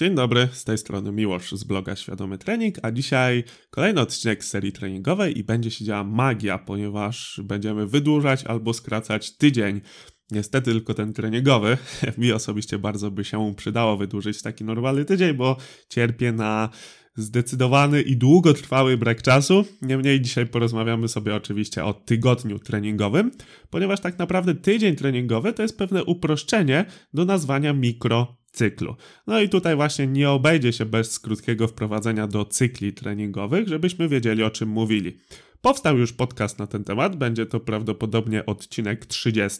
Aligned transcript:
Dzień 0.00 0.14
dobry, 0.14 0.48
z 0.52 0.64
tej 0.64 0.78
strony 0.78 1.12
Miłosz 1.12 1.52
z 1.52 1.64
bloga 1.64 1.96
Świadomy 1.96 2.38
Trening, 2.38 2.74
a 2.82 2.90
dzisiaj 2.90 3.44
kolejny 3.70 4.00
odcinek 4.00 4.44
serii 4.44 4.72
treningowej 4.72 5.38
i 5.38 5.44
będzie 5.44 5.70
się 5.70 5.84
działa 5.84 6.04
magia, 6.04 6.58
ponieważ 6.58 7.40
będziemy 7.44 7.86
wydłużać 7.86 8.44
albo 8.44 8.74
skracać 8.74 9.36
tydzień. 9.36 9.80
Niestety 10.30 10.72
tylko 10.72 10.94
ten 10.94 11.12
treningowy. 11.12 11.78
Mi 12.18 12.32
osobiście 12.32 12.78
bardzo 12.78 13.10
by 13.10 13.24
się 13.24 13.54
przydało 13.56 13.96
wydłużyć 13.96 14.42
taki 14.42 14.64
normalny 14.64 15.04
tydzień, 15.04 15.34
bo 15.34 15.56
cierpię 15.88 16.32
na 16.32 16.68
zdecydowany 17.16 18.02
i 18.02 18.16
długotrwały 18.16 18.96
brak 18.96 19.22
czasu. 19.22 19.64
Niemniej 19.82 20.20
dzisiaj 20.20 20.46
porozmawiamy 20.46 21.08
sobie 21.08 21.34
oczywiście 21.34 21.84
o 21.84 21.94
tygodniu 21.94 22.58
treningowym, 22.58 23.30
ponieważ 23.70 24.00
tak 24.00 24.18
naprawdę 24.18 24.54
tydzień 24.54 24.96
treningowy 24.96 25.52
to 25.52 25.62
jest 25.62 25.78
pewne 25.78 26.04
uproszczenie 26.04 26.84
do 27.14 27.24
nazwania 27.24 27.72
mikro 27.72 28.40
cyklu. 28.52 28.96
No 29.26 29.40
i 29.40 29.48
tutaj 29.48 29.76
właśnie 29.76 30.06
nie 30.06 30.30
obejdzie 30.30 30.72
się 30.72 30.84
bez 30.84 31.18
krótkiego 31.18 31.68
wprowadzenia 31.68 32.26
do 32.26 32.44
cykli 32.44 32.92
treningowych, 32.92 33.68
żebyśmy 33.68 34.08
wiedzieli 34.08 34.42
o 34.42 34.50
czym 34.50 34.68
mówili. 34.68 35.18
Powstał 35.62 35.98
już 35.98 36.12
podcast 36.12 36.58
na 36.58 36.66
ten 36.66 36.84
temat, 36.84 37.16
będzie 37.16 37.46
to 37.46 37.60
prawdopodobnie 37.60 38.46
odcinek 38.46 39.06
30 39.06 39.58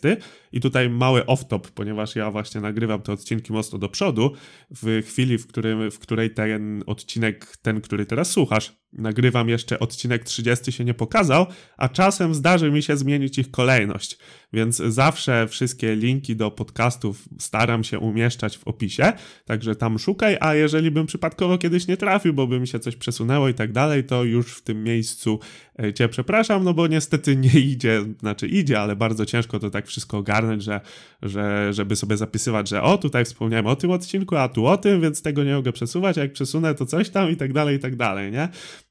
i 0.52 0.60
tutaj 0.60 0.90
mały 0.90 1.20
off-top, 1.20 1.70
ponieważ 1.74 2.16
ja 2.16 2.30
właśnie 2.30 2.60
nagrywam 2.60 3.02
te 3.02 3.12
odcinki 3.12 3.52
mocno 3.52 3.78
do 3.78 3.88
przodu, 3.88 4.32
w 4.70 5.02
chwili, 5.06 5.38
w, 5.38 5.46
którym, 5.46 5.90
w 5.90 5.98
której 5.98 6.34
ten 6.34 6.82
odcinek, 6.86 7.56
ten, 7.62 7.80
który 7.80 8.06
teraz 8.06 8.30
słuchasz, 8.30 8.79
nagrywam 8.92 9.48
jeszcze 9.48 9.78
odcinek 9.78 10.24
30 10.24 10.72
się 10.72 10.84
nie 10.84 10.94
pokazał, 10.94 11.46
a 11.76 11.88
czasem 11.88 12.34
zdarzy 12.34 12.70
mi 12.70 12.82
się 12.82 12.96
zmienić 12.96 13.38
ich 13.38 13.50
kolejność, 13.50 14.18
więc 14.52 14.76
zawsze 14.76 15.48
wszystkie 15.48 15.96
linki 15.96 16.36
do 16.36 16.50
podcastów 16.50 17.28
staram 17.38 17.84
się 17.84 17.98
umieszczać 17.98 18.58
w 18.58 18.68
opisie, 18.68 19.12
także 19.44 19.76
tam 19.76 19.98
szukaj, 19.98 20.36
a 20.40 20.54
jeżeli 20.54 20.90
bym 20.90 21.06
przypadkowo 21.06 21.58
kiedyś 21.58 21.86
nie 21.86 21.96
trafił, 21.96 22.34
bo 22.34 22.46
by 22.46 22.60
mi 22.60 22.68
się 22.68 22.78
coś 22.78 22.96
przesunęło 22.96 23.48
i 23.48 23.54
tak 23.54 23.72
dalej, 23.72 24.04
to 24.04 24.24
już 24.24 24.54
w 24.56 24.62
tym 24.62 24.84
miejscu 24.84 25.40
e, 25.82 25.94
cię 25.94 26.08
przepraszam, 26.08 26.64
no 26.64 26.74
bo 26.74 26.86
niestety 26.86 27.36
nie 27.36 27.60
idzie, 27.60 28.04
znaczy 28.20 28.48
idzie, 28.48 28.80
ale 28.80 28.96
bardzo 28.96 29.26
ciężko 29.26 29.58
to 29.58 29.70
tak 29.70 29.86
wszystko 29.86 30.18
ogarnąć, 30.18 30.62
że, 30.62 30.80
że 31.22 31.72
żeby 31.72 31.96
sobie 31.96 32.16
zapisywać, 32.16 32.68
że 32.68 32.82
o, 32.82 32.98
tutaj 32.98 33.24
wspomniałem 33.24 33.66
o 33.66 33.76
tym 33.76 33.90
odcinku, 33.90 34.36
a 34.36 34.48
tu 34.48 34.66
o 34.66 34.76
tym, 34.76 35.00
więc 35.00 35.22
tego 35.22 35.44
nie 35.44 35.54
mogę 35.54 35.72
przesuwać, 35.72 36.18
a 36.18 36.20
jak 36.20 36.32
przesunę 36.32 36.74
to 36.74 36.86
coś 36.86 37.10
tam 37.10 37.30
i 37.30 37.36
tak 37.36 37.52
dalej, 37.52 37.76
i 37.76 37.78
tak 37.78 37.96
dalej, 37.96 38.32
nie? 38.32 38.48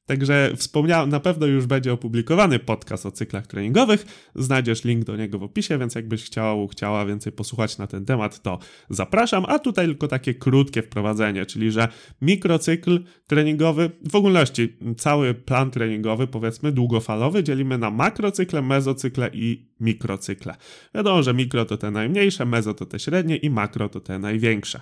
Także 0.10 0.52
wspomniałem, 0.56 1.10
na 1.10 1.20
pewno 1.20 1.46
już 1.46 1.66
będzie 1.66 1.94
opublikowany 1.94 2.60
podcast 2.60 3.06
o 3.06 3.12
cyklach 3.12 3.48
treningowych. 3.48 4.30
Znajdziesz 4.36 4.84
link 4.84 5.06
do 5.06 5.16
niego 5.16 5.40
w 5.40 5.44
opisie, 5.44 5.78
więc 5.78 5.96
jakbyś 5.96 6.24
chciał, 6.24 6.68
chciała 6.68 7.06
więcej 7.06 7.34
posłuchać 7.34 7.78
na 7.78 7.88
ten 7.88 8.06
temat, 8.06 8.42
to 8.42 8.60
zapraszam. 8.90 9.46
A 9.48 9.60
tutaj 9.60 9.86
tylko 9.86 10.08
takie 10.08 10.34
krótkie 10.34 10.82
wprowadzenie, 10.82 11.46
czyli 11.46 11.72
że 11.72 11.88
mikrocykl 12.22 13.04
treningowy, 13.28 13.92
w 14.10 14.16
ogólności 14.16 14.78
cały 14.98 15.34
plan 15.34 15.72
treningowy, 15.72 16.28
powiedzmy 16.28 16.72
długofalowy, 16.72 17.44
dzielimy 17.44 17.78
na 17.78 17.92
makrocykle, 17.92 18.62
mezocykle 18.62 19.30
i 19.34 19.66
mikrocykle. 19.80 20.56
Wiadomo, 20.96 21.24
że 21.24 21.34
mikro 21.34 21.66
to 21.66 21.78
te 21.78 21.92
najmniejsze, 21.92 22.46
mezo 22.46 22.74
to 22.74 22.86
te 22.86 23.00
średnie 23.00 23.38
i 23.38 23.50
makro 23.50 23.90
to 23.90 24.00
te 24.00 24.20
największe. 24.20 24.80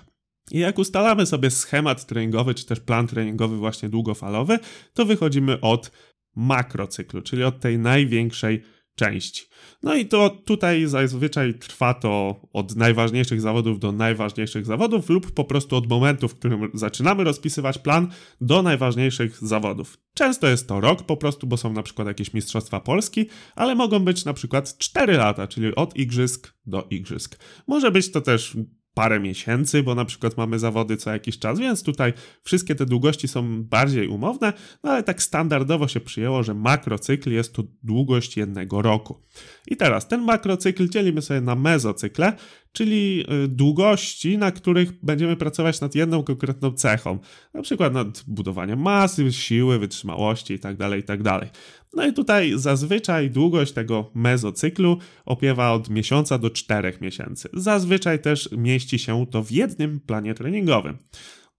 I 0.50 0.58
jak 0.58 0.78
ustalamy 0.78 1.26
sobie 1.26 1.50
schemat 1.50 2.06
treningowy, 2.06 2.54
czy 2.54 2.66
też 2.66 2.80
plan 2.80 3.06
treningowy 3.06 3.56
właśnie 3.56 3.88
długofalowy, 3.88 4.58
to 4.94 5.04
wychodzimy 5.04 5.60
od 5.60 5.90
makrocyklu, 6.36 7.22
czyli 7.22 7.44
od 7.44 7.60
tej 7.60 7.78
największej 7.78 8.62
części. 8.94 9.46
No 9.82 9.94
i 9.94 10.06
to 10.06 10.30
tutaj 10.30 10.86
zazwyczaj 10.86 11.54
trwa 11.54 11.94
to 11.94 12.40
od 12.52 12.76
najważniejszych 12.76 13.40
zawodów 13.40 13.78
do 13.78 13.92
najważniejszych 13.92 14.66
zawodów 14.66 15.08
lub 15.08 15.30
po 15.30 15.44
prostu 15.44 15.76
od 15.76 15.88
momentu, 15.88 16.28
w 16.28 16.34
którym 16.34 16.70
zaczynamy 16.74 17.24
rozpisywać 17.24 17.78
plan 17.78 18.08
do 18.40 18.62
najważniejszych 18.62 19.38
zawodów. 19.46 19.98
Często 20.14 20.48
jest 20.48 20.68
to 20.68 20.80
rok 20.80 21.02
po 21.02 21.16
prostu, 21.16 21.46
bo 21.46 21.56
są 21.56 21.72
na 21.72 21.82
przykład 21.82 22.08
jakieś 22.08 22.34
mistrzostwa 22.34 22.80
Polski, 22.80 23.26
ale 23.56 23.74
mogą 23.74 23.98
być 23.98 24.24
na 24.24 24.32
przykład 24.32 24.78
4 24.78 25.16
lata, 25.16 25.46
czyli 25.46 25.74
od 25.74 25.96
igrzysk 25.96 26.54
do 26.66 26.86
igrzysk. 26.90 27.38
Może 27.66 27.90
być 27.90 28.12
to 28.12 28.20
też 28.20 28.56
parę 28.98 29.20
miesięcy, 29.20 29.82
bo 29.82 29.94
na 29.94 30.04
przykład 30.04 30.36
mamy 30.36 30.58
zawody 30.58 30.96
co 30.96 31.10
jakiś 31.10 31.38
czas, 31.38 31.58
więc 31.58 31.82
tutaj 31.82 32.12
wszystkie 32.42 32.74
te 32.74 32.86
długości 32.86 33.28
są 33.28 33.62
bardziej 33.64 34.08
umowne, 34.08 34.52
no 34.82 34.90
ale 34.90 35.02
tak 35.02 35.22
standardowo 35.22 35.88
się 35.88 36.00
przyjęło, 36.00 36.42
że 36.42 36.54
makrocykl 36.54 37.30
jest 37.30 37.54
to 37.54 37.62
długość 37.82 38.36
jednego 38.36 38.82
roku. 38.82 39.22
I 39.66 39.76
teraz 39.76 40.08
ten 40.08 40.22
makrocykl 40.22 40.88
dzielimy 40.88 41.22
sobie 41.22 41.40
na 41.40 41.54
mezocykle, 41.54 42.32
czyli 42.72 43.24
y, 43.44 43.48
długości, 43.48 44.38
na 44.38 44.52
których 44.52 45.04
będziemy 45.04 45.36
pracować 45.36 45.80
nad 45.80 45.94
jedną 45.94 46.22
konkretną 46.22 46.72
cechą, 46.72 47.18
na 47.54 47.62
przykład 47.62 47.92
nad 47.92 48.24
budowaniem 48.26 48.80
masy, 48.80 49.32
siły, 49.32 49.78
wytrzymałości 49.78 50.52
itd., 50.52 50.76
tak 50.78 50.96
itd. 50.96 51.24
Tak 51.24 51.48
no 51.94 52.06
i 52.06 52.12
tutaj 52.12 52.52
zazwyczaj 52.56 53.30
długość 53.30 53.72
tego 53.72 54.10
mezocyklu 54.14 54.98
opiewa 55.24 55.72
od 55.72 55.90
miesiąca 55.90 56.38
do 56.38 56.50
czterech 56.50 57.00
miesięcy. 57.00 57.48
Zazwyczaj 57.52 58.22
też 58.22 58.48
mieści 58.52 58.98
się 58.98 59.26
to 59.26 59.42
w 59.42 59.52
jednym 59.52 60.00
planie 60.00 60.34
treningowym. 60.34 60.98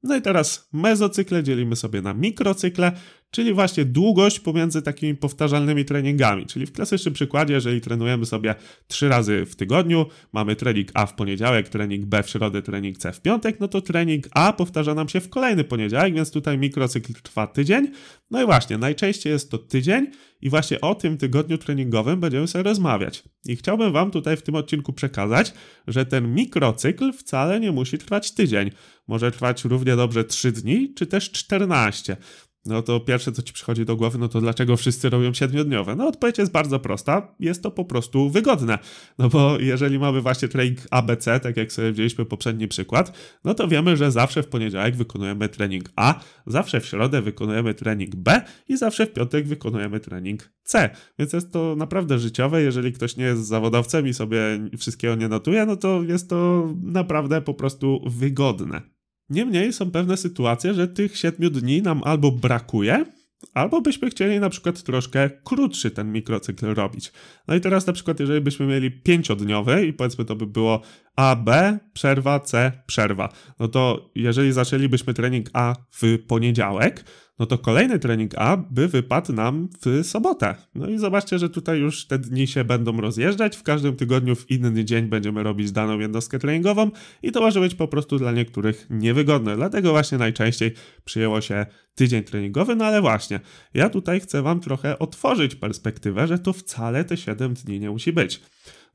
No 0.04 0.16
i 0.16 0.22
teraz 0.22 0.70
mezocykle 0.74 1.44
dzielimy 1.44 1.76
sobie 1.76 2.02
na 2.02 2.14
mikrocykle, 2.14 2.92
czyli 3.32 3.54
właśnie 3.54 3.86
długość 3.86 4.40
pomiędzy 4.40 4.82
takimi 4.82 5.16
powtarzalnymi 5.16 5.86
treningami. 5.86 6.46
Czyli 6.46 6.66
w 6.66 6.72
klasycznym 6.72 7.14
przykładzie, 7.14 7.54
jeżeli 7.54 7.82
trenujemy 7.82 8.26
sobie 8.26 8.56
trzy 8.88 9.10
razy 9.10 9.46
w 9.46 9.56
tygodniu, 9.56 10.06
mamy 10.34 10.56
trening 10.56 10.92
A 10.94 11.06
w 11.06 11.16
poniedziałek, 11.16 11.70
trening 11.70 12.06
B 12.06 12.24
w 12.24 12.30
środę, 12.30 12.62
trening 12.62 12.98
C 12.98 13.14
w 13.14 13.22
piątek, 13.22 13.60
no 13.60 13.68
to 13.68 13.82
trening 13.82 14.28
A 14.32 14.54
powtarza 14.54 14.94
nam 14.94 15.10
się 15.10 15.20
w 15.20 15.30
kolejny 15.30 15.64
poniedziałek, 15.64 16.14
więc 16.14 16.32
tutaj 16.32 16.58
mikrocykl 16.58 17.14
trwa 17.14 17.48
tydzień. 17.48 17.88
No 18.32 18.42
i 18.44 18.46
właśnie, 18.46 18.78
najczęściej 18.78 19.34
jest 19.34 19.52
to 19.52 19.58
tydzień 19.58 20.08
i 20.42 20.50
właśnie 20.50 20.82
o 20.82 20.96
tym 20.96 21.18
tygodniu 21.18 21.58
treningowym 21.58 22.20
będziemy 22.20 22.48
sobie 22.48 22.64
rozmawiać. 22.64 23.24
I 23.46 23.56
chciałbym 23.56 23.92
Wam 23.92 24.12
tutaj 24.12 24.38
w 24.38 24.42
tym 24.42 24.56
odcinku 24.56 24.94
przekazać, 24.94 25.54
że 25.88 26.06
ten 26.06 26.34
mikrocykl 26.34 27.14
wcale 27.14 27.60
nie 27.60 27.72
musi 27.72 27.98
trwać 27.98 28.32
tydzień. 28.32 28.72
Może 29.08 29.32
trwać 29.32 29.66
równie 29.66 29.96
dobrze 29.96 30.24
3 30.24 30.52
dni, 30.52 30.94
czy 30.94 31.06
też 31.06 31.32
14 31.32 32.18
no 32.66 32.82
to 32.82 33.00
pierwsze, 33.00 33.32
co 33.32 33.42
ci 33.42 33.54
przychodzi 33.54 33.86
do 33.86 33.96
głowy, 33.96 34.18
no 34.18 34.28
to 34.28 34.42
dlaczego 34.42 34.78
wszyscy 34.78 35.10
robią 35.10 35.34
siedmiodniowe? 35.34 35.96
No 35.96 36.08
odpowiedź 36.08 36.38
jest 36.38 36.52
bardzo 36.52 36.80
prosta, 36.80 37.36
jest 37.40 37.64
to 37.64 37.72
po 37.72 37.86
prostu 37.86 38.30
wygodne. 38.30 38.80
No 39.18 39.30
bo 39.30 39.60
jeżeli 39.60 40.00
mamy 40.00 40.22
właśnie 40.22 40.48
trening 40.48 40.78
ABC, 40.92 41.40
tak 41.40 41.58
jak 41.58 41.72
sobie 41.72 41.92
wzięliśmy 41.92 42.26
poprzedni 42.26 42.68
przykład, 42.68 43.18
no 43.44 43.54
to 43.54 43.68
wiemy, 43.68 43.98
że 43.98 44.12
zawsze 44.12 44.44
w 44.44 44.48
poniedziałek 44.48 44.96
wykonujemy 44.96 45.50
trening 45.50 45.90
A, 45.96 46.20
zawsze 46.48 46.80
w 46.80 46.86
środę 46.86 47.22
wykonujemy 47.22 47.74
trening 47.74 48.16
B 48.16 48.42
i 48.68 48.78
zawsze 48.78 49.06
w 49.06 49.14
piątek 49.14 49.48
wykonujemy 49.48 50.00
trening 50.00 50.52
C. 50.64 50.90
Więc 51.20 51.34
jest 51.34 51.54
to 51.54 51.76
naprawdę 51.76 52.20
życiowe. 52.20 52.62
Jeżeli 52.62 52.94
ktoś 52.94 53.18
nie 53.18 53.26
jest 53.26 53.48
zawodowcem 53.48 54.08
i 54.08 54.14
sobie 54.14 54.40
wszystkiego 54.78 55.16
nie 55.16 55.28
notuje, 55.28 55.66
no 55.66 55.76
to 55.76 56.04
jest 56.04 56.30
to 56.30 56.70
naprawdę 56.84 57.42
po 57.42 57.54
prostu 57.54 58.02
wygodne. 58.06 58.99
Niemniej 59.30 59.74
są 59.74 59.92
pewne 59.92 60.18
sytuacje, 60.18 60.74
że 60.74 60.88
tych 60.88 61.18
7 61.18 61.52
dni 61.52 61.82
nam 61.82 62.02
albo 62.04 62.32
brakuje, 62.32 63.06
albo 63.54 63.82
byśmy 63.82 64.10
chcieli 64.10 64.40
na 64.40 64.50
przykład 64.50 64.84
troszkę 64.84 65.30
krótszy 65.44 65.92
ten 65.92 66.12
mikrocykl 66.12 66.66
robić. 66.66 67.12
No 67.48 67.56
i 67.56 67.62
teraz 67.62 67.88
na 67.88 67.94
przykład 67.94 68.20
jeżeli 68.20 68.42
byśmy 68.42 68.66
mieli 68.66 68.92
pięciodniowy 68.92 69.86
i 69.86 69.94
powiedzmy 69.94 70.26
to 70.26 70.36
by 70.36 70.48
było 70.48 70.82
A, 71.20 71.36
B, 71.36 71.80
przerwa, 71.94 72.40
C, 72.40 72.72
przerwa, 72.86 73.30
no 73.60 73.68
to 73.68 74.12
jeżeli 74.16 74.52
zaczęlibyśmy 74.52 75.14
trening 75.14 75.50
A 75.54 75.76
w 75.92 76.18
poniedziałek, 76.28 77.04
no 77.40 77.46
to 77.46 77.58
kolejny 77.58 78.00
trening 78.00 78.32
A 78.38 78.58
by 78.58 78.88
wypadł 78.88 79.34
nam 79.34 79.70
w 79.86 80.08
sobotę. 80.08 80.56
No 80.76 80.90
i 80.90 80.98
zobaczcie, 80.98 81.40
że 81.40 81.50
tutaj 81.50 81.80
już 81.80 82.08
te 82.08 82.20
dni 82.20 82.48
się 82.48 82.64
będą 82.64 83.02
rozjeżdżać. 83.02 83.58
W 83.58 83.64
każdym 83.64 83.96
tygodniu 83.96 84.36
w 84.36 84.52
inny 84.52 84.86
dzień 84.86 85.06
będziemy 85.06 85.44
robić 85.44 85.72
daną 85.72 86.00
jednostkę 86.00 86.40
treningową 86.40 86.92
i 87.24 87.32
to 87.32 87.42
może 87.42 87.60
być 87.60 87.76
po 87.76 87.88
prostu 87.88 88.18
dla 88.18 88.32
niektórych 88.32 88.88
niewygodne. 88.90 89.56
Dlatego 89.56 89.92
właśnie 89.92 90.18
najczęściej 90.18 90.74
przyjęło 91.06 91.42
się 91.42 91.66
tydzień 91.96 92.24
treningowy, 92.24 92.76
no 92.76 92.86
ale 92.86 93.02
właśnie, 93.02 93.40
ja 93.74 93.90
tutaj 93.90 94.20
chcę 94.20 94.42
Wam 94.42 94.60
trochę 94.60 95.00
otworzyć 95.00 95.56
perspektywę, 95.56 96.28
że 96.28 96.40
to 96.40 96.54
wcale 96.54 97.04
te 97.04 97.18
7 97.18 97.54
dni 97.54 97.80
nie 97.80 97.90
musi 97.90 98.14
być. 98.14 98.42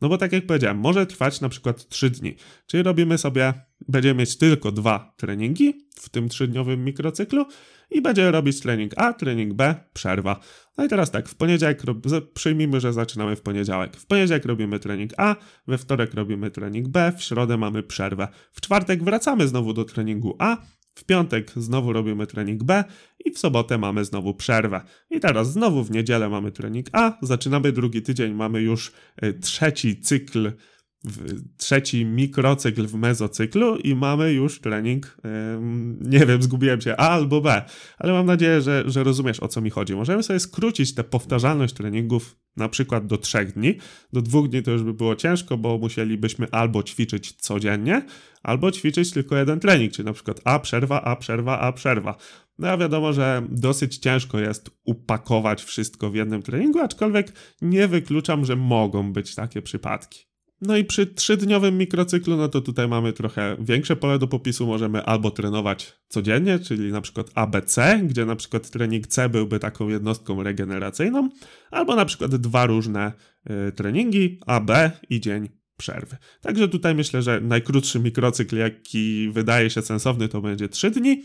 No 0.01 0.09
bo 0.09 0.19
tak 0.19 0.33
jak 0.33 0.47
powiedziałem, 0.47 0.79
może 0.79 1.07
trwać 1.07 1.41
na 1.41 1.49
przykład 1.49 1.89
3 1.89 2.11
dni. 2.11 2.37
Czyli 2.67 2.83
robimy 2.83 3.19
sobie, 3.19 3.53
będziemy 3.89 4.21
mieć 4.21 4.37
tylko 4.37 4.73
dwa 4.73 5.15
treningi 5.17 5.89
w 6.01 6.09
tym 6.09 6.29
trzydniowym 6.29 6.85
mikrocyklu 6.85 7.47
i 7.91 8.03
będziemy 8.03 8.31
robić 8.31 8.61
trening 8.61 8.93
A, 8.97 9.13
trening 9.13 9.55
B, 9.55 9.75
przerwa. 9.93 10.41
No 10.79 10.85
i 10.85 10.89
teraz 10.89 11.11
tak, 11.11 11.29
w 11.29 11.35
poniedziałek 11.35 11.83
przyjmijmy, 12.35 12.81
że 12.81 12.93
zaczynamy 12.93 13.37
w 13.37 13.43
poniedziałek. 13.43 13.97
W 13.97 14.07
poniedziałek 14.07 14.45
robimy 14.45 14.79
trening 14.79 15.13
A, 15.17 15.37
we 15.67 15.79
wtorek 15.79 16.15
robimy 16.15 16.51
trening 16.51 16.89
B, 16.89 17.13
w 17.19 17.23
środę 17.23 17.57
mamy 17.57 17.83
przerwę. 17.83 18.29
W 18.53 18.61
czwartek 18.61 19.05
wracamy 19.05 19.49
znowu 19.49 19.73
do 19.73 19.85
treningu 19.85 20.37
A, 20.39 20.57
w 20.95 21.05
piątek 21.05 21.53
znowu 21.57 21.93
robimy 21.93 22.27
trening 22.27 22.65
B 22.65 22.85
i 23.25 23.31
w 23.31 23.39
sobotę 23.39 23.79
mamy 23.79 24.05
znowu 24.05 24.35
przerwę. 24.35 24.81
I 25.11 25.21
teraz 25.21 25.53
znowu 25.53 25.85
w 25.85 25.91
niedzielę 25.91 26.29
mamy 26.29 26.53
trening 26.53 26.87
A, 26.93 27.19
zaczynamy 27.23 27.73
drugi 27.73 28.03
tydzień, 28.03 28.35
mamy 28.35 28.61
już 28.61 28.93
y, 29.25 29.33
trzeci 29.33 30.01
cykl 30.01 30.53
trzeci 31.57 32.05
mikrocykl 32.05 32.87
w 32.87 32.95
mezocyklu 32.95 33.77
i 33.77 33.95
mamy 33.95 34.33
już 34.33 34.61
trening, 34.61 35.17
nie 36.01 36.27
wiem, 36.27 36.43
zgubiłem 36.43 36.81
się, 36.81 36.97
A 36.97 37.09
albo 37.09 37.41
B, 37.41 37.65
ale 37.99 38.13
mam 38.13 38.27
nadzieję, 38.27 38.61
że, 38.61 38.85
że 38.87 39.05
rozumiesz 39.05 39.41
o 39.41 39.49
co 39.49 39.61
mi 39.61 39.71
chodzi. 39.71 39.95
Możemy 39.95 40.23
sobie 40.23 40.41
skrócić 40.41 40.95
tę 40.95 41.05
powtarzalność 41.05 41.75
treningów 41.75 42.37
na 42.57 42.69
przykład 42.69 43.07
do 43.07 43.19
trzech 43.19 43.53
dni. 43.53 43.79
Do 44.13 44.23
dwóch 44.23 44.49
dni 44.49 44.63
to 44.63 44.71
już 44.71 44.83
by 44.83 44.95
było 44.95 45.17
ciężko, 45.17 45.57
bo 45.57 45.79
musielibyśmy 45.79 46.47
albo 46.51 46.83
ćwiczyć 46.83 47.33
codziennie, 47.33 48.03
albo 48.43 48.71
ćwiczyć 48.71 49.11
tylko 49.11 49.37
jeden 49.37 49.61
trening, 49.61 49.93
czyli 49.93 50.07
na 50.07 50.13
przykład 50.13 50.41
A 50.45 50.59
przerwa, 50.59 51.03
A 51.03 51.17
przerwa, 51.17 51.61
A 51.61 51.73
przerwa. 51.73 52.17
No 52.59 52.69
a 52.69 52.77
wiadomo, 52.77 53.13
że 53.13 53.47
dosyć 53.51 53.99
ciężko 53.99 54.39
jest 54.39 54.71
upakować 54.85 55.65
wszystko 55.65 56.11
w 56.11 56.15
jednym 56.15 56.43
treningu, 56.43 56.79
aczkolwiek 56.79 57.33
nie 57.63 57.89
wykluczam, 57.89 58.45
że 58.45 58.57
mogą 58.57 59.13
być 59.13 59.35
takie 59.35 59.63
przypadki. 59.63 60.34
No 60.61 60.77
i 60.77 60.85
przy 60.85 61.07
trzydniowym 61.07 61.79
mikrocyklu, 61.79 62.37
no 62.37 62.49
to 62.49 62.61
tutaj 62.61 62.89
mamy 62.89 63.13
trochę 63.13 63.57
większe 63.61 63.97
pole 63.97 64.19
do 64.19 64.29
popisu. 64.29 64.67
Możemy 64.67 65.05
albo 65.05 65.31
trenować 65.31 66.01
codziennie, 66.09 66.59
czyli 66.59 66.93
na 66.93 67.01
przykład 67.01 67.31
ABC, 67.35 68.01
gdzie 68.05 68.25
na 68.25 68.37
przykład 68.37 68.71
trening 68.71 69.07
C 69.07 69.29
byłby 69.29 69.59
taką 69.59 69.89
jednostką 69.89 70.43
regeneracyjną, 70.43 71.29
albo 71.71 71.97
na 71.97 72.05
przykład 72.05 72.37
dwa 72.37 72.67
różne 72.67 73.13
y, 73.69 73.73
treningi, 73.73 74.41
AB 74.47 74.71
i 75.11 75.21
dzień 75.21 75.64
przerwy. 75.77 76.17
Także 76.41 76.69
tutaj 76.69 76.95
myślę, 76.95 77.23
że 77.23 77.41
najkrótszy 77.41 78.01
mikrocykl, 78.01 78.57
jaki 78.57 79.31
wydaje 79.33 79.71
się 79.71 79.83
sensowny, 79.83 80.29
to 80.29 80.41
będzie 80.41 80.69
3 80.69 80.91
dni, 80.91 81.23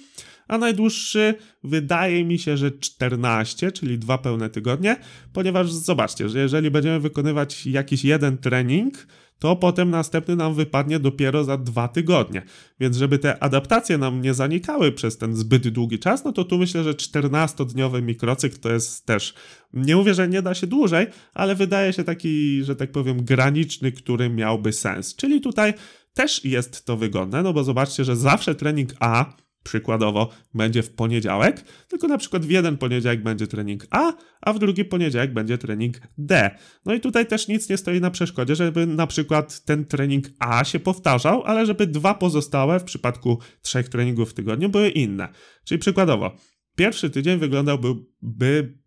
a 0.48 0.58
najdłuższy 0.58 1.34
wydaje 1.64 2.26
mi 2.26 2.40
się, 2.40 2.58
że 2.58 2.72
14, 2.72 3.72
czyli 3.72 4.00
dwa 4.00 4.18
pełne 4.18 4.50
tygodnie, 4.50 4.98
ponieważ 5.34 5.72
zobaczcie, 5.72 6.30
że 6.30 6.40
jeżeli 6.40 6.72
będziemy 6.72 7.00
wykonywać 7.00 7.66
jakiś 7.66 8.06
jeden 8.06 8.38
trening, 8.38 9.08
to 9.40 9.56
potem 9.56 9.90
następny 9.90 10.36
nam 10.36 10.54
wypadnie 10.54 11.00
dopiero 11.00 11.44
za 11.44 11.58
dwa 11.58 11.88
tygodnie. 11.88 12.42
Więc 12.80 12.98
żeby 12.98 13.20
te 13.20 13.44
adaptacje 13.44 13.98
nam 13.98 14.22
nie 14.22 14.34
zanikały 14.34 14.92
przez 14.92 15.18
ten 15.18 15.36
zbyt 15.36 15.68
długi 15.68 16.00
czas, 16.00 16.24
no 16.24 16.32
to 16.32 16.44
tu 16.44 16.58
myślę, 16.58 16.84
że 16.84 16.94
14-dniowy 16.94 18.02
mikrocykl 18.02 18.60
to 18.60 18.72
jest 18.72 19.06
też, 19.06 19.34
nie 19.74 19.96
mówię, 19.96 20.14
że 20.14 20.28
nie 20.28 20.42
da 20.42 20.54
się 20.54 20.68
dłużej, 20.68 21.08
ale 21.34 21.56
wydaje 21.56 21.94
się 21.94 22.04
taki, 22.04 22.64
że 22.64 22.76
tak 22.76 22.92
powiem, 22.92 23.24
graniczny, 23.24 23.92
który 23.92 24.30
miałby 24.30 24.74
sens. 24.74 25.16
Czyli 25.16 25.42
tutaj 25.42 25.74
też 26.14 26.46
jest 26.46 26.86
to 26.86 26.98
wygodne, 26.98 27.44
no 27.44 27.54
bo 27.54 27.64
zobaczcie, 27.64 28.06
że 28.06 28.16
zawsze 28.16 28.56
trening 28.56 28.94
A 29.00 29.34
przykładowo 29.70 30.30
będzie 30.54 30.84
w 30.84 30.90
poniedziałek, 30.90 31.64
tylko 31.88 32.08
na 32.08 32.18
przykład 32.18 32.46
w 32.46 32.50
jeden 32.50 32.78
poniedziałek 32.78 33.24
będzie 33.24 33.48
trening 33.48 33.88
A, 33.90 34.14
a 34.42 34.54
w 34.54 34.60
drugi 34.60 34.86
poniedziałek 34.86 35.34
będzie 35.34 35.58
trening 35.58 36.02
D. 36.18 36.52
No 36.86 36.94
i 36.94 37.00
tutaj 37.00 37.28
też 37.28 37.48
nic 37.48 37.70
nie 37.70 37.78
stoi 37.78 38.02
na 38.02 38.12
przeszkodzie, 38.12 38.56
żeby 38.56 38.86
na 38.88 39.08
przykład 39.08 39.66
ten 39.66 39.86
trening 39.86 40.26
A 40.40 40.64
się 40.64 40.80
powtarzał, 40.80 41.44
ale 41.44 41.66
żeby 41.66 41.88
dwa 41.88 42.14
pozostałe 42.14 42.80
w 42.80 42.84
przypadku 42.84 43.40
trzech 43.62 43.90
treningów 43.90 44.32
w 44.32 44.34
tygodniu 44.34 44.70
były 44.70 44.90
inne. 44.90 45.30
Czyli 45.64 45.80
przykładowo, 45.80 46.36
pierwszy 46.76 47.10
tydzień 47.10 47.40
wyglądałby 47.40 47.88
by 48.22 48.80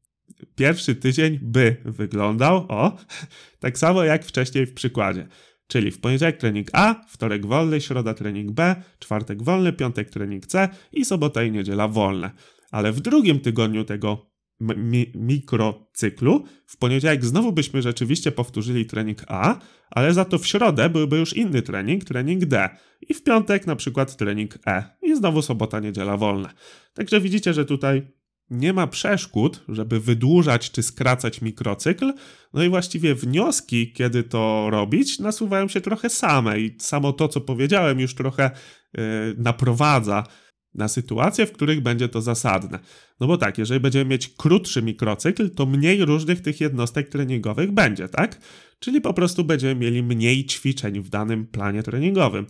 pierwszy 0.54 0.94
tydzień 0.94 1.38
by 1.42 1.76
wyglądał 1.84 2.56
o 2.68 2.96
tak 3.60 3.78
samo 3.78 4.04
jak 4.04 4.24
wcześniej 4.24 4.66
w 4.66 4.74
przykładzie. 4.74 5.28
Czyli 5.66 5.90
w 5.90 6.00
poniedziałek 6.00 6.36
trening 6.36 6.68
A, 6.72 7.04
wtorek 7.08 7.46
wolny, 7.46 7.80
środa 7.80 8.14
trening 8.14 8.50
B, 8.50 8.82
czwartek 8.98 9.42
wolny, 9.42 9.72
piątek 9.72 10.10
trening 10.10 10.46
C 10.46 10.68
i 10.92 11.04
sobota 11.04 11.42
i 11.42 11.52
niedziela 11.52 11.88
wolne. 11.88 12.30
Ale 12.70 12.92
w 12.92 13.00
drugim 13.00 13.40
tygodniu 13.40 13.84
tego 13.84 14.32
mi 14.60 15.12
mikrocyklu, 15.14 16.44
w 16.66 16.76
poniedziałek 16.76 17.24
znowu 17.24 17.52
byśmy 17.52 17.82
rzeczywiście 17.82 18.32
powtórzyli 18.32 18.86
trening 18.86 19.18
A, 19.28 19.58
ale 19.90 20.14
za 20.14 20.24
to 20.24 20.38
w 20.38 20.46
środę 20.46 20.90
byłby 20.90 21.18
już 21.18 21.36
inny 21.36 21.62
trening, 21.62 22.04
trening 22.04 22.44
D. 22.44 22.68
I 23.08 23.14
w 23.14 23.22
piątek 23.22 23.66
na 23.66 23.76
przykład 23.76 24.16
trening 24.16 24.58
E. 24.66 24.84
I 25.02 25.16
znowu 25.16 25.42
sobota, 25.42 25.80
niedziela 25.80 26.16
wolne. 26.16 26.48
Także 26.94 27.20
widzicie, 27.20 27.54
że 27.54 27.64
tutaj 27.64 28.02
nie 28.52 28.72
ma 28.72 28.86
przeszkód, 28.86 29.64
żeby 29.68 30.00
wydłużać 30.00 30.70
czy 30.70 30.82
skracać 30.82 31.40
mikrocykl. 31.40 32.12
No 32.54 32.62
i 32.62 32.68
właściwie 32.68 33.14
wnioski, 33.14 33.92
kiedy 33.92 34.22
to 34.22 34.68
robić, 34.70 35.18
nasuwają 35.18 35.68
się 35.68 35.80
trochę 35.80 36.10
same 36.10 36.60
i 36.60 36.76
samo 36.78 37.12
to, 37.12 37.28
co 37.28 37.40
powiedziałem, 37.40 38.00
już 38.00 38.14
trochę 38.14 38.50
yy, 38.94 39.02
naprowadza 39.38 40.24
na 40.74 40.88
sytuacje, 40.88 41.46
w 41.46 41.52
których 41.52 41.80
będzie 41.80 42.08
to 42.08 42.20
zasadne. 42.20 42.78
No 43.20 43.26
bo 43.26 43.38
tak, 43.38 43.58
jeżeli 43.58 43.80
będziemy 43.80 44.04
mieć 44.04 44.28
krótszy 44.28 44.82
mikrocykl, 44.82 45.50
to 45.50 45.66
mniej 45.66 46.04
różnych 46.04 46.40
tych 46.40 46.60
jednostek 46.60 47.08
treningowych 47.08 47.72
będzie, 47.72 48.08
tak? 48.08 48.40
Czyli 48.78 49.00
po 49.00 49.14
prostu 49.14 49.44
będziemy 49.44 49.74
mieli 49.74 50.02
mniej 50.02 50.46
ćwiczeń 50.46 51.00
w 51.00 51.08
danym 51.08 51.46
planie 51.46 51.82
treningowym. 51.82 52.46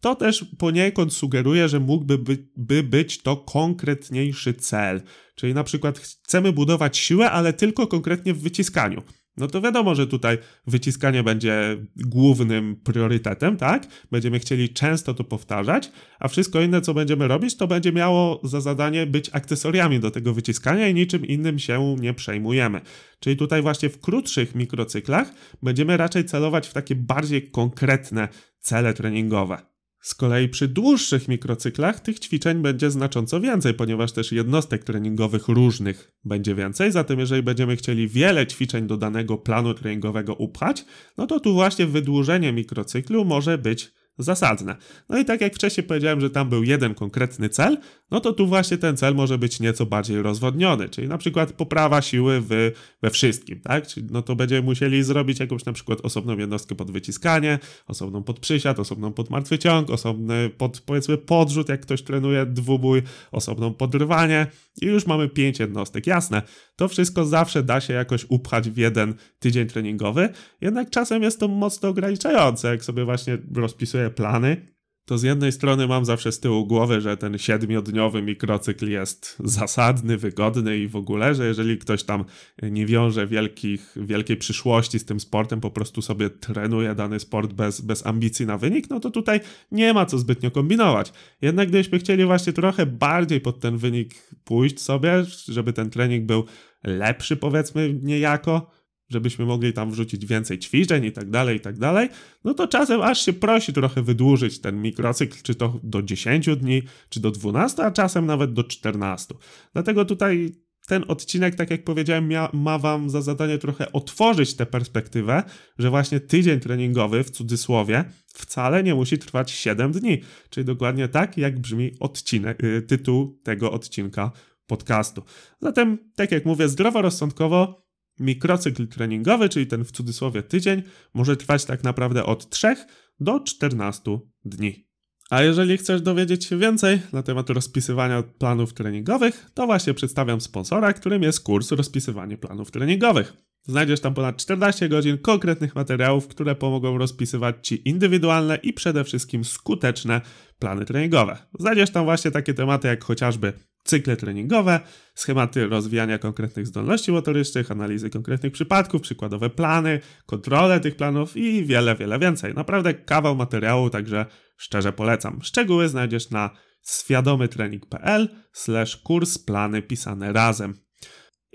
To 0.00 0.14
też 0.14 0.44
poniekąd 0.58 1.12
sugeruje, 1.12 1.68
że 1.68 1.80
mógłby 1.80 2.18
by, 2.18 2.48
by 2.56 2.82
być 2.82 3.22
to 3.22 3.36
konkretniejszy 3.36 4.54
cel. 4.54 5.02
Czyli 5.34 5.54
na 5.54 5.64
przykład 5.64 5.98
chcemy 5.98 6.52
budować 6.52 6.98
siłę, 6.98 7.30
ale 7.30 7.52
tylko 7.52 7.86
konkretnie 7.86 8.34
w 8.34 8.42
wyciskaniu. 8.42 9.02
No 9.36 9.46
to 9.46 9.60
wiadomo, 9.60 9.94
że 9.94 10.06
tutaj 10.06 10.38
wyciskanie 10.66 11.22
będzie 11.22 11.76
głównym 11.96 12.76
priorytetem, 12.76 13.56
tak? 13.56 13.86
Będziemy 14.10 14.38
chcieli 14.38 14.68
często 14.68 15.14
to 15.14 15.24
powtarzać, 15.24 15.90
a 16.18 16.28
wszystko 16.28 16.60
inne, 16.60 16.80
co 16.80 16.94
będziemy 16.94 17.28
robić, 17.28 17.56
to 17.56 17.66
będzie 17.66 17.92
miało 17.92 18.40
za 18.44 18.60
zadanie 18.60 19.06
być 19.06 19.30
akcesoriami 19.32 20.00
do 20.00 20.10
tego 20.10 20.34
wyciskania 20.34 20.88
i 20.88 20.94
niczym 20.94 21.26
innym 21.26 21.58
się 21.58 21.96
nie 22.00 22.14
przejmujemy. 22.14 22.80
Czyli 23.20 23.36
tutaj 23.36 23.62
właśnie 23.62 23.88
w 23.88 24.00
krótszych 24.00 24.54
mikrocyklach 24.54 25.32
będziemy 25.62 25.96
raczej 25.96 26.24
celować 26.24 26.68
w 26.68 26.72
takie 26.72 26.94
bardziej 26.94 27.50
konkretne 27.50 28.28
cele 28.60 28.94
treningowe. 28.94 29.75
Z 30.06 30.14
kolei 30.14 30.48
przy 30.48 30.68
dłuższych 30.68 31.28
mikrocyklach 31.28 32.00
tych 32.00 32.18
ćwiczeń 32.18 32.62
będzie 32.62 32.90
znacząco 32.90 33.40
więcej, 33.40 33.74
ponieważ 33.74 34.12
też 34.12 34.32
jednostek 34.32 34.84
treningowych 34.84 35.48
różnych 35.48 36.12
będzie 36.24 36.54
więcej. 36.54 36.92
Zatem, 36.92 37.18
jeżeli 37.18 37.42
będziemy 37.42 37.76
chcieli 37.76 38.08
wiele 38.08 38.46
ćwiczeń 38.46 38.86
do 38.86 38.96
danego 38.96 39.38
planu 39.38 39.74
treningowego 39.74 40.34
upchać, 40.34 40.84
no 41.18 41.26
to 41.26 41.40
tu 41.40 41.54
właśnie 41.54 41.86
wydłużenie 41.86 42.52
mikrocyklu 42.52 43.24
może 43.24 43.58
być 43.58 43.92
zasadne. 44.18 44.76
No 45.08 45.18
i 45.18 45.24
tak 45.24 45.40
jak 45.40 45.54
wcześniej 45.54 45.86
powiedziałem, 45.86 46.20
że 46.20 46.30
tam 46.30 46.48
był 46.48 46.64
jeden 46.64 46.94
konkretny 46.94 47.48
cel, 47.48 47.78
no 48.10 48.20
to 48.20 48.32
tu 48.32 48.46
właśnie 48.46 48.78
ten 48.78 48.96
cel 48.96 49.14
może 49.14 49.38
być 49.38 49.60
nieco 49.60 49.86
bardziej 49.86 50.22
rozwodniony, 50.22 50.88
czyli 50.88 51.08
na 51.08 51.18
przykład 51.18 51.52
poprawa 51.52 52.02
siły 52.02 52.40
w, 52.40 52.72
we 53.02 53.10
wszystkim, 53.10 53.60
tak? 53.60 53.86
Czyli 53.86 54.06
no 54.10 54.22
to 54.22 54.36
będziemy 54.36 54.62
musieli 54.62 55.02
zrobić 55.02 55.40
jakąś 55.40 55.64
na 55.64 55.72
przykład 55.72 56.00
osobną 56.02 56.38
jednostkę 56.38 56.74
pod 56.74 56.90
wyciskanie, 56.90 57.58
osobną 57.86 58.22
pod 58.22 58.40
przysiad, 58.40 58.78
osobną 58.78 59.12
pod 59.12 59.30
martwy 59.30 59.58
ciąg, 59.58 59.90
osobny 59.90 60.50
pod 60.50 60.80
powiedzmy 60.80 61.18
podrzut, 61.18 61.68
jak 61.68 61.80
ktoś 61.80 62.02
trenuje 62.02 62.46
dwubój, 62.46 63.02
osobną 63.32 63.74
podrywanie 63.74 64.46
i 64.82 64.86
już 64.86 65.06
mamy 65.06 65.28
pięć 65.28 65.58
jednostek. 65.58 66.06
Jasne, 66.06 66.42
to 66.76 66.88
wszystko 66.88 67.24
zawsze 67.24 67.62
da 67.62 67.80
się 67.80 67.92
jakoś 67.92 68.26
upchać 68.28 68.70
w 68.70 68.76
jeden 68.76 69.14
tydzień 69.38 69.66
treningowy, 69.66 70.28
jednak 70.60 70.90
czasem 70.90 71.22
jest 71.22 71.40
to 71.40 71.48
mocno 71.48 71.88
ograniczające, 71.88 72.68
jak 72.68 72.84
sobie 72.84 73.04
właśnie 73.04 73.38
rozpisuję 73.54 74.10
plany, 74.10 74.75
to 75.06 75.18
z 75.18 75.22
jednej 75.22 75.52
strony 75.52 75.86
mam 75.86 76.04
zawsze 76.04 76.32
z 76.32 76.40
tyłu 76.40 76.66
głowy, 76.66 77.00
że 77.00 77.16
ten 77.16 77.38
siedmiodniowy 77.38 78.22
mikrocykl 78.22 78.88
jest 78.88 79.36
zasadny, 79.44 80.16
wygodny 80.16 80.78
i 80.78 80.88
w 80.88 80.96
ogóle, 80.96 81.34
że 81.34 81.46
jeżeli 81.46 81.78
ktoś 81.78 82.04
tam 82.04 82.24
nie 82.62 82.86
wiąże 82.86 83.26
wielkich, 83.26 83.94
wielkiej 83.96 84.36
przyszłości 84.36 84.98
z 84.98 85.04
tym 85.04 85.20
sportem, 85.20 85.60
po 85.60 85.70
prostu 85.70 86.02
sobie 86.02 86.30
trenuje 86.30 86.94
dany 86.94 87.20
sport 87.20 87.52
bez, 87.52 87.80
bez 87.80 88.06
ambicji 88.06 88.46
na 88.46 88.58
wynik, 88.58 88.90
no 88.90 89.00
to 89.00 89.10
tutaj 89.10 89.40
nie 89.72 89.94
ma 89.94 90.06
co 90.06 90.18
zbytnio 90.18 90.50
kombinować. 90.50 91.12
Jednak 91.42 91.68
gdybyśmy 91.68 91.98
chcieli 91.98 92.24
właśnie 92.24 92.52
trochę 92.52 92.86
bardziej 92.86 93.40
pod 93.40 93.60
ten 93.60 93.76
wynik 93.76 94.14
pójść 94.44 94.80
sobie, 94.80 95.24
żeby 95.48 95.72
ten 95.72 95.90
trening 95.90 96.26
był 96.26 96.44
lepszy 96.84 97.36
powiedzmy 97.36 97.98
niejako, 98.02 98.70
żebyśmy 99.08 99.44
mogli 99.44 99.72
tam 99.72 99.90
wrzucić 99.90 100.26
więcej 100.26 100.58
ćwiczeń 100.58 101.04
i 101.04 101.12
tak 101.12 101.30
dalej, 101.30 101.56
i 101.56 101.60
tak 101.60 101.78
dalej, 101.78 102.08
no 102.44 102.54
to 102.54 102.68
czasem 102.68 103.02
aż 103.02 103.24
się 103.24 103.32
prosi 103.32 103.72
trochę 103.72 104.02
wydłużyć 104.02 104.60
ten 104.60 104.82
mikrocykl, 104.82 105.36
czy 105.42 105.54
to 105.54 105.80
do 105.82 106.02
10 106.02 106.48
dni, 106.56 106.82
czy 107.08 107.20
do 107.20 107.30
12, 107.30 107.84
a 107.84 107.90
czasem 107.90 108.26
nawet 108.26 108.52
do 108.52 108.64
14. 108.64 109.34
Dlatego 109.72 110.04
tutaj 110.04 110.52
ten 110.86 111.04
odcinek, 111.08 111.54
tak 111.54 111.70
jak 111.70 111.84
powiedziałem, 111.84 112.30
ma 112.52 112.78
Wam 112.78 113.10
za 113.10 113.22
zadanie 113.22 113.58
trochę 113.58 113.92
otworzyć 113.92 114.54
tę 114.54 114.66
perspektywę, 114.66 115.42
że 115.78 115.90
właśnie 115.90 116.20
tydzień 116.20 116.60
treningowy, 116.60 117.24
w 117.24 117.30
cudzysłowie, 117.30 118.04
wcale 118.26 118.82
nie 118.82 118.94
musi 118.94 119.18
trwać 119.18 119.50
7 119.50 119.92
dni. 119.92 120.20
Czyli 120.50 120.64
dokładnie 120.64 121.08
tak, 121.08 121.38
jak 121.38 121.60
brzmi 121.60 121.92
odcinek, 122.00 122.64
y, 122.64 122.82
tytuł 122.82 123.40
tego 123.42 123.72
odcinka 123.72 124.32
podcastu. 124.66 125.22
Zatem, 125.60 125.98
tak 126.14 126.32
jak 126.32 126.44
mówię, 126.44 126.68
zdroworozsądkowo 126.68 127.85
Mikrocykl 128.20 128.86
treningowy, 128.86 129.48
czyli 129.48 129.66
ten 129.66 129.84
w 129.84 129.92
cudzysłowie 129.92 130.42
tydzień, 130.42 130.82
może 131.14 131.36
trwać 131.36 131.64
tak 131.64 131.84
naprawdę 131.84 132.24
od 132.24 132.50
3 132.50 132.76
do 133.20 133.40
14 133.40 134.18
dni. 134.44 134.86
A 135.30 135.42
jeżeli 135.42 135.76
chcesz 135.76 136.00
dowiedzieć 136.00 136.44
się 136.44 136.58
więcej 136.58 137.00
na 137.12 137.22
temat 137.22 137.50
rozpisywania 137.50 138.22
planów 138.22 138.74
treningowych, 138.74 139.50
to 139.54 139.66
właśnie 139.66 139.94
przedstawiam 139.94 140.40
sponsora, 140.40 140.92
którym 140.92 141.22
jest 141.22 141.40
kurs 141.40 141.72
rozpisywanie 141.72 142.38
planów 142.38 142.70
treningowych. 142.70 143.32
Znajdziesz 143.62 144.00
tam 144.00 144.14
ponad 144.14 144.36
14 144.36 144.88
godzin 144.88 145.18
konkretnych 145.18 145.74
materiałów, 145.74 146.28
które 146.28 146.54
pomogą 146.54 146.98
rozpisywać 146.98 147.56
Ci 147.62 147.88
indywidualne 147.88 148.56
i 148.56 148.72
przede 148.72 149.04
wszystkim 149.04 149.44
skuteczne 149.44 150.20
plany 150.58 150.84
treningowe. 150.84 151.36
Znajdziesz 151.58 151.90
tam 151.90 152.04
właśnie 152.04 152.30
takie 152.30 152.54
tematy 152.54 152.88
jak 152.88 153.04
chociażby 153.04 153.52
cykle 153.84 154.16
treningowe, 154.16 154.80
schematy 155.14 155.66
rozwijania 155.66 156.18
konkretnych 156.18 156.66
zdolności 156.66 157.12
motorycznych, 157.12 157.70
analizy 157.70 158.10
konkretnych 158.10 158.52
przypadków, 158.52 159.02
przykładowe 159.02 159.50
plany, 159.50 160.00
kontrolę 160.26 160.80
tych 160.80 160.96
planów 160.96 161.36
i 161.36 161.64
wiele, 161.64 161.96
wiele 161.96 162.18
więcej. 162.18 162.54
Naprawdę 162.54 162.94
kawał 162.94 163.36
materiału, 163.36 163.90
także 163.90 164.26
szczerze 164.56 164.92
polecam. 164.92 165.38
Szczegóły 165.42 165.88
znajdziesz 165.88 166.30
na 166.30 166.50
świadomytrening.pl 166.86 168.28
slash 168.52 168.96
kurs 168.96 169.38
plany 169.38 169.82
pisane 169.82 170.32
razem. 170.32 170.85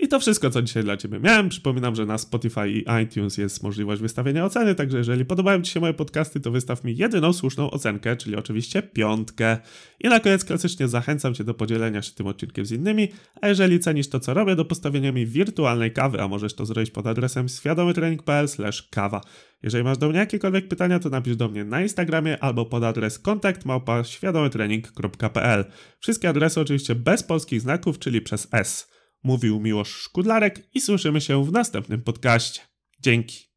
I 0.02 0.08
to 0.08 0.20
wszystko, 0.20 0.50
co 0.50 0.62
dzisiaj 0.62 0.84
dla 0.84 0.96
Ciebie 0.96 1.20
miałem. 1.20 1.48
Przypominam, 1.48 1.94
że 1.94 2.06
na 2.06 2.18
Spotify 2.18 2.70
i 2.70 2.84
iTunes 3.02 3.38
jest 3.38 3.62
możliwość 3.62 4.02
wystawienia 4.02 4.44
oceny, 4.44 4.74
także 4.74 4.98
jeżeli 4.98 5.24
podobają 5.24 5.62
Ci 5.62 5.72
się 5.72 5.80
moje 5.80 5.94
podcasty, 5.94 6.40
to 6.40 6.50
wystaw 6.50 6.84
mi 6.84 6.96
jedyną 6.96 7.32
słuszną 7.32 7.70
ocenkę, 7.70 8.16
czyli 8.16 8.36
oczywiście 8.36 8.82
piątkę. 8.82 9.58
I 10.00 10.08
na 10.08 10.20
koniec 10.20 10.44
klasycznie 10.44 10.88
zachęcam 10.88 11.34
Cię 11.34 11.44
do 11.44 11.54
podzielenia 11.54 12.02
się 12.02 12.12
tym 12.12 12.26
odcinkiem 12.26 12.66
z 12.66 12.72
innymi, 12.72 13.08
a 13.40 13.48
jeżeli 13.48 13.80
cenisz 13.80 14.08
to, 14.08 14.20
co 14.20 14.34
robię, 14.34 14.56
do 14.56 14.64
postawienia 14.64 15.12
mi 15.12 15.26
wirtualnej 15.26 15.92
kawy, 15.92 16.20
a 16.20 16.28
możesz 16.28 16.54
to 16.54 16.66
zrobić 16.66 16.90
pod 16.90 17.06
adresem 17.06 17.48
świadomytrening.pl 17.48 18.48
kawa. 18.90 19.20
Jeżeli 19.62 19.84
masz 19.84 19.98
do 19.98 20.08
mnie 20.08 20.18
jakiekolwiek 20.18 20.68
pytania, 20.68 20.98
to 20.98 21.08
napisz 21.08 21.36
do 21.36 21.48
mnie 21.48 21.64
na 21.64 21.82
Instagramie 21.82 22.44
albo 22.44 22.66
pod 22.66 22.84
adres 22.84 23.18
kontakt 23.18 23.64
Wszystkie 26.00 26.28
adresy 26.28 26.60
oczywiście 26.60 26.94
bez 26.94 27.22
polskich 27.22 27.60
znaków, 27.60 27.98
czyli 27.98 28.20
przez 28.20 28.48
S. 28.52 28.91
Mówił 29.22 29.60
Miłosz 29.60 29.90
Szkudlarek 29.90 30.68
i 30.74 30.80
słyszymy 30.80 31.20
się 31.20 31.44
w 31.44 31.52
następnym 31.52 32.02
podcaście. 32.02 32.60
Dzięki. 33.00 33.51